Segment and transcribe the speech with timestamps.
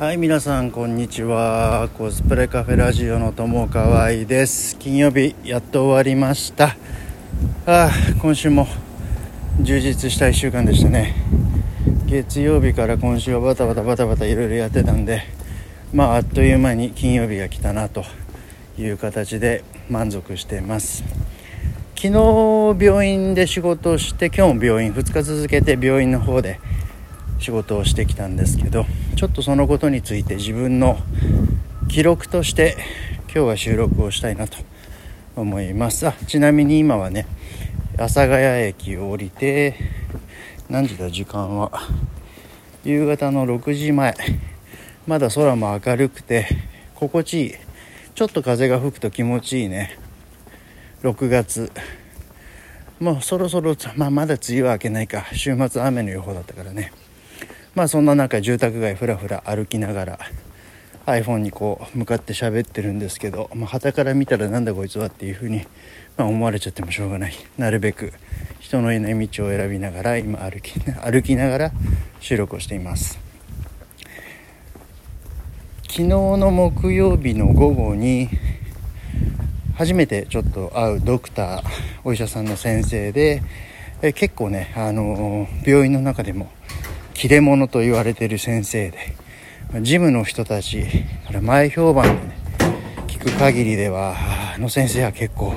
[0.00, 1.90] はい皆さんこんにちは。
[1.92, 4.78] コスプレカフェラジオの友川合です。
[4.78, 6.74] 金曜日やっと終わりました。
[7.66, 8.66] あ今週も
[9.60, 11.14] 充実した1週間でしたね。
[12.06, 15.22] 月曜日から今週はバタバタバタバタいろいろやってたんで
[15.92, 18.06] まああっという間に金曜日が来たなと
[18.78, 21.04] いう形で満足しています。
[21.94, 26.58] 昨日病院で仕事をして今日も病院2日続けて病院の方で
[27.38, 28.86] 仕事をしてきたんですけど
[29.20, 30.96] ちょっとそのことについて自分の
[31.90, 32.78] 記録として
[33.24, 34.56] 今日は収録をしたいなと
[35.36, 36.08] 思います。
[36.08, 37.26] あちなみに今はね
[37.96, 39.76] 阿佐ヶ谷駅を降りて
[40.70, 41.70] 何時だ時間は？
[42.82, 44.14] 夕方の6時前。
[45.06, 46.46] まだ空も明るくて
[46.94, 47.54] 心地いい。
[48.14, 49.98] ちょっと風が吹くと気持ちいいね。
[51.02, 51.70] 6月。
[52.98, 55.26] もうそろそろ、まあ、まだ梅雨は明けないか。
[55.34, 56.94] 週末雨の予報だったからね。
[57.74, 60.18] まあそんな中住宅街ふらふら歩きながら
[61.06, 65.66] iPhone にこう向かって喋ってるんですけど、まあ、旗から見たらなんだこいつはっていうふうに、
[66.16, 67.34] まあ、思われちゃってもしょうがない。
[67.58, 68.12] なるべく
[68.58, 71.72] 人のいない道を選びながら今歩き歩きながら
[72.20, 73.18] 収録をしています。
[75.82, 78.28] 昨日の木曜日の午後に
[79.74, 81.62] 初めてちょっと会うドクター
[82.04, 83.42] お医者さんの先生で
[84.02, 86.50] え結構ね、あの病院の中でも
[87.20, 89.14] 切れ者と言われてる先生で
[89.82, 90.86] ジムの人たち
[91.26, 92.36] から前評判でね
[93.08, 94.14] 聞く限りでは
[94.54, 95.52] あの先生は結構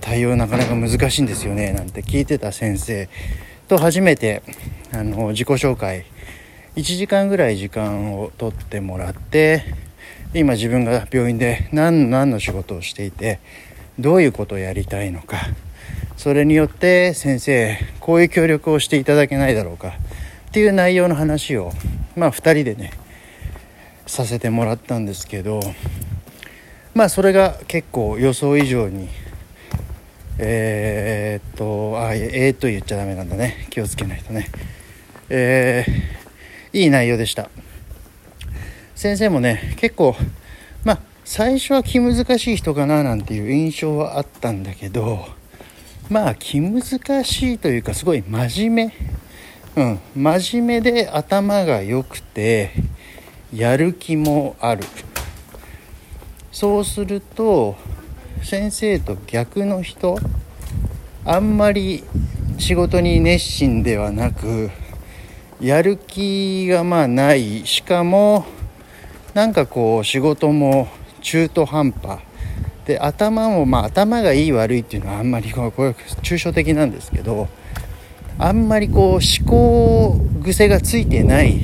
[0.00, 3.08] 対応なかなか難しいんですよねなんて聞いてた先生
[3.68, 4.42] と初めて
[4.92, 6.06] あの自己紹介
[6.74, 9.62] 1時間ぐらい時間を取ってもらって
[10.34, 13.38] 今自分が病院で何何の仕事をしていて
[14.00, 15.36] どういうことをやりたいのか
[16.16, 19.94] それによって先生こういう協力をしていただけないだろうか
[20.48, 21.72] っていう内容の話を
[22.16, 22.92] まあ2人でね
[24.06, 25.60] させてもらったんですけど
[26.94, 29.08] まあそれが結構予想以上に
[30.38, 33.66] えー、っとあえー、っと言っちゃダメなんだね。
[33.70, 34.48] 気をつけないとね。
[35.30, 37.48] えー、いい内容でした。
[38.94, 40.14] 先生もね結構
[40.84, 45.26] まあ最初は気難しい人かななんていう印象はあったんだけど
[46.08, 48.94] まあ気難しいというかすごい真面目
[49.76, 50.00] うん。
[50.14, 52.72] 真面目で頭が良くて
[53.54, 54.82] やる気もある。
[56.50, 57.76] そうすると
[58.42, 60.18] 先生と逆の人
[61.26, 62.04] あんまり
[62.56, 64.70] 仕事に熱心ではなく
[65.60, 67.66] やる気がまあない。
[67.66, 68.46] しかも
[69.34, 70.88] なんかこう仕事も
[71.20, 72.20] 中途半端。
[72.86, 75.90] で頭もまあ頭がいい悪いっていうのはあんまりこれ
[76.22, 77.48] 抽象的なんですけど
[78.38, 81.58] あんまりこう思考癖がついてない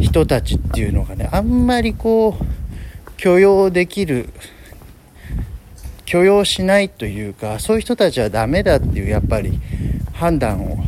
[0.00, 4.28] 人たちっていうのがねあんまりこう許容できる
[6.04, 9.60] 許容しないというかそういう人たちはダメだっていうやっぱり
[10.12, 10.84] 判断を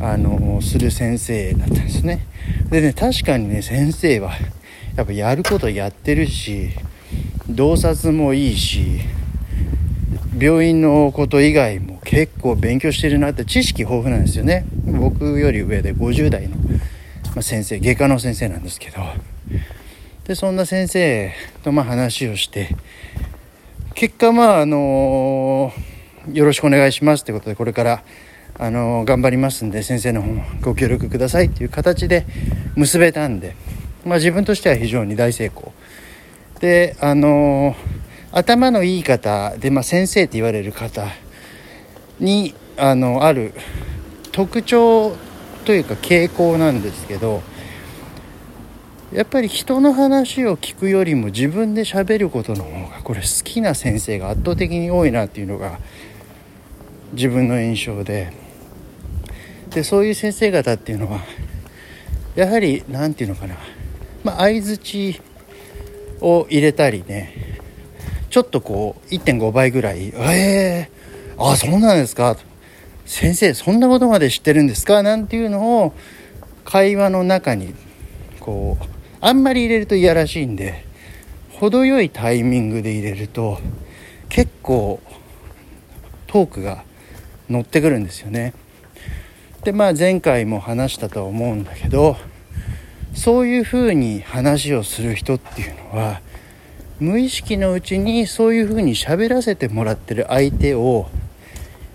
[0.00, 2.26] あのする先生だったんですね。
[2.70, 4.32] でね確かにね先生は
[4.96, 6.70] やっぱやることやってるし
[7.48, 9.00] 洞察もいいし
[10.38, 14.66] 病院のこと以外も結構勉強してるなって知識豊富なんですよね。
[14.84, 18.98] 僕より上で50代の先生外科の先生なんですけど。
[20.24, 21.32] でそんな先生
[21.62, 22.74] とま話をして
[23.94, 25.72] 結果まああの、
[26.32, 28.02] よろしくお願いしますってことでこれから
[28.58, 32.26] あの、頑張りますんで先生の方もご協力くださいっていう形で
[32.74, 33.54] 結べたんで
[34.04, 35.72] まあ自分としては非常に大成功。
[36.58, 37.76] であの
[38.32, 41.06] 頭のいい方で、まあ、先生って言われる方
[42.20, 43.52] にあのある
[44.32, 45.16] 特徴
[45.64, 47.42] というか傾向なんですけど
[49.12, 55.80] やっぱり人の話を聞くよりも自分で喋ることの方がこれ好きな先生が圧倒的に多いなっていうのが
[57.12, 58.32] 自分の印象で。
[59.70, 61.20] でそういう先生方っていうのは
[62.34, 63.56] やはり何て言うのかな、
[64.24, 65.20] まあ、相づち
[66.20, 67.32] を入れたりね。
[68.30, 70.99] ちょっとこう1.5倍ぐらい「ええー、
[71.40, 72.36] あそうなんですか」
[73.06, 75.94] 先生そんなことまで知ってるんですか?」なんていうのを
[76.64, 77.74] 会話の中に
[78.38, 78.84] こう
[79.20, 80.84] あんまり入れるといやらしいんで
[81.54, 83.58] 程よいタイミングで入れると
[84.28, 85.00] 結構
[86.26, 86.84] トークが
[87.48, 88.54] 乗ってくるんですよね。
[89.64, 92.16] でまあ前回も話したとは思うんだけど
[93.14, 96.20] そういうふうに話をする人っていうのは
[96.98, 101.08] 無意識のうちにそういうふうに喋らせてもらってる相手を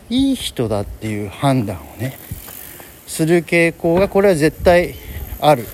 [0.10, 2.18] いい人だっていう判断をね
[3.08, 4.96] する傾向がこれは絶対
[5.40, 5.66] ある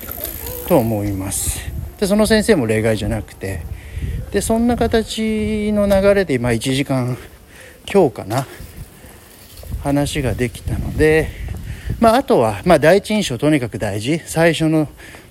[0.68, 1.60] と思います。
[1.98, 3.62] でその先生も例外じゃなくて
[4.32, 7.16] でそんな形の流れで今1時間
[7.92, 8.46] 今日かな
[9.82, 11.28] 話ができたので
[12.00, 14.20] まああとは、まあ、第一印象とにかく大事。
[14.24, 14.88] 最初の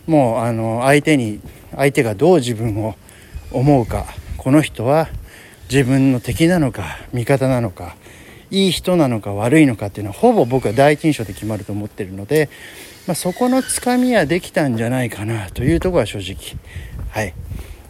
[0.07, 1.39] もうあの相手に
[1.75, 2.95] 相手がどう自分を
[3.51, 4.05] 思うか。
[4.37, 5.07] この人は
[5.69, 7.95] 自分の敵なのか味方なのか。
[8.51, 12.49] いい人なのか悪いのかっていうのはほぼ僕は第一印象で決まると思ってるので、
[13.07, 16.59] まあ、そこのつかみはできたんじゃないかなというところは正直。
[17.09, 17.33] はい。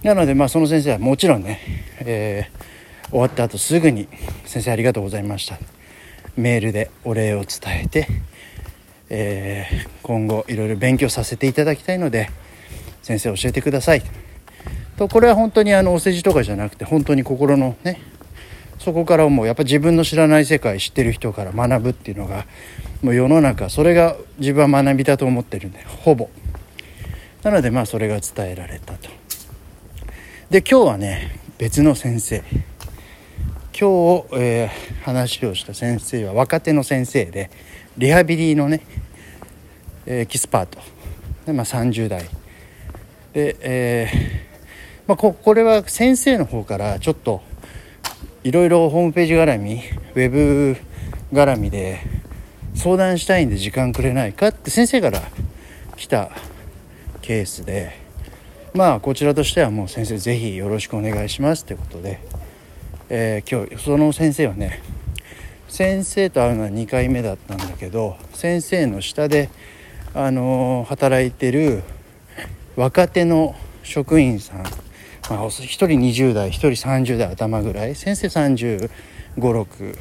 [0.03, 1.59] なのでまあその先生はもちろんね、
[1.99, 4.07] えー、終わった後すぐに
[4.45, 5.59] 「先生ありがとうございました」
[6.37, 8.07] メールでお礼を伝えて、
[9.09, 12.31] えー、今後いろいろ勉強させていただきたいので
[13.03, 14.03] 先生教えてください。
[14.97, 17.99] とこれは本当にあのお世辞とかじゃなくて本当に心のね
[18.83, 22.47] そこからもうやっぱ自分の知らない世界知ってる人から学ぶっていうのが
[23.03, 26.29] もう世の中それが自分は学びだと思ってるんでほぼ。
[27.43, 29.09] なのでまあそれが伝えられたと。
[30.49, 32.43] で今日はね別の先生。
[33.79, 37.51] 今日、えー、話をした先生は若手の先生で
[37.99, 38.81] リハビリのね、
[40.07, 40.79] エキスパート。
[41.45, 42.23] で、まあ、30代
[43.33, 47.41] で、えーまあ、ここれは先生の方からちょっと
[48.43, 49.75] いろいろホームページ絡み
[50.15, 50.75] ウェブ
[51.31, 51.99] 絡みで
[52.73, 55.21] 相談したいんで時間くれないかって先生から
[55.95, 56.31] 来た
[57.21, 57.95] ケースで
[58.73, 62.19] まあこちらとしてはもう先生是非よろしくお願いしますってことで、
[63.09, 64.81] えー、今日その先生はね
[65.67, 69.49] 先生と会うのは2回目だったんだけど先生の下で、
[70.15, 71.83] あのー、働いてる
[72.75, 74.65] 若手の職員さん
[75.31, 78.89] まあ、1人20代1人30代頭ぐらい先生3
[79.37, 79.97] 5 6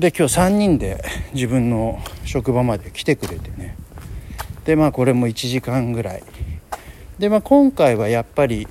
[0.00, 1.04] で今日3人で
[1.34, 3.76] 自分の職場まで来てくれてね。
[4.64, 6.22] でまあこれも1時間ぐらい。
[7.18, 8.66] でまあ今回はやっぱり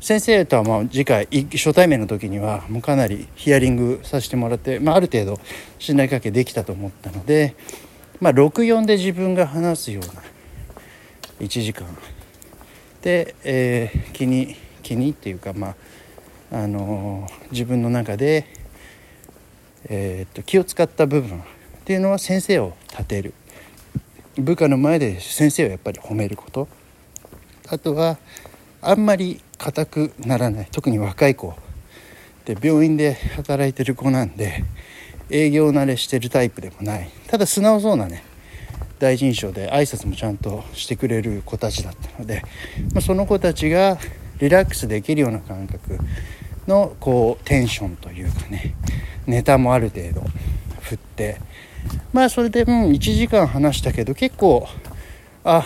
[0.00, 5.38] 先生とはまあ次回初対面の時にはもうかなりヒアリングさせてもらって、まあ、ある程度
[5.78, 7.54] 信頼関係できたと思ったので、
[8.18, 10.22] まあ、64で自分が話すような
[11.40, 11.86] 1時間。
[13.02, 15.74] で、えー、気に気にっていうかま
[16.50, 18.46] ああのー、自分の中で、
[19.88, 21.42] えー、っと気を使った部分っ
[21.84, 23.34] ていうのは先生を立てる。
[24.38, 26.68] 部下の前で先生をやっぱり褒めること。
[27.68, 28.18] あとは
[28.80, 30.68] あんまり硬くならない。
[30.70, 31.54] 特に若い子。
[32.44, 34.64] で病院で働いてる子なんで
[35.30, 37.10] 営業慣れしてるタイプでもない。
[37.28, 38.24] ただ素直そうなね。
[39.02, 42.44] 第一印象で挨拶もちゃんとしてくれる子たちだったので、
[42.94, 43.98] まあ、その子たちが
[44.38, 45.98] リラックスできるような感覚
[46.68, 48.76] のこうテンションというかね
[49.26, 50.22] ネタもある程度
[50.82, 51.40] 振って
[52.12, 54.68] まあそれで、うん、1時間話したけど結構
[55.42, 55.64] あ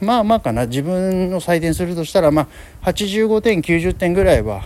[0.00, 2.42] まあまあかな自分の採点するとしたらま
[2.82, 4.62] あ85点90点ぐらいは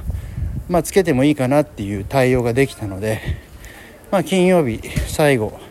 [0.68, 3.22] まあつけてもいいかなっていう対応ができたので
[4.10, 5.69] まあ金曜日最後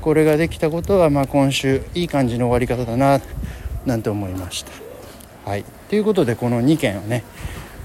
[0.00, 3.20] これができたことは、まあ、今週いい感じの終わり方だな
[3.84, 4.72] なんて思いました。
[5.44, 7.24] はい、ということでこの2件をね、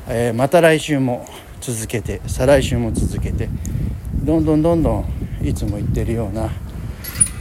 [0.08, 1.26] えー、また来週も
[1.62, 3.50] 続けて再来週も続けて
[4.24, 5.06] どんどんどんど
[5.42, 6.52] んいつも言ってるような、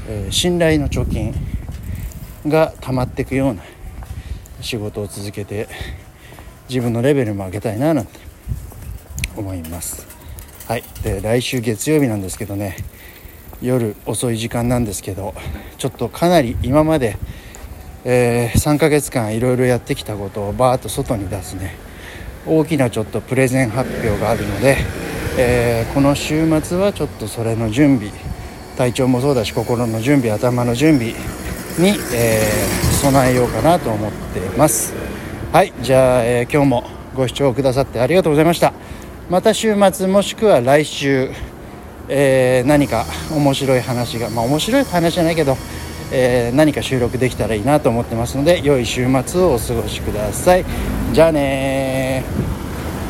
[0.08, 1.34] えー、信頼の貯金
[2.46, 3.62] が溜まっていくような
[4.60, 5.68] 仕事を続けて
[6.68, 8.18] 自分のレベルも上げたいななんて
[9.36, 10.06] 思います。
[10.66, 12.76] はい、で来週月曜日なんですけどね
[13.64, 15.34] 夜遅い時間なんですけど
[15.78, 17.16] ちょっとかなり今まで、
[18.04, 21.74] えー、3ヶ月間いろいろやってきたことをバーッと外に出すね。
[22.46, 24.76] 大きなちょっとプレゼン発表があるので、
[25.38, 28.12] えー、この週末はちょっとそれの準備
[28.76, 31.14] 体調もそうだし心の準備頭の準備
[31.78, 34.92] に、えー、備えようかなと思ってます。
[35.52, 38.74] はいじゃあ、えー、今日もご視聴くださってありがとうございました。
[39.30, 41.30] また週末もしくは来週
[42.08, 45.56] えー、何か面白い話がまあ面白い話じゃないけど、
[46.12, 50.64] えー、何か収録できたらいいなと思ってますので良い週末をお過ごしください。
[51.12, 52.24] じゃあね